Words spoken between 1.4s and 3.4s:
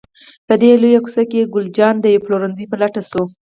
ګل جانه د یوه پلورنځي په لټه شوه.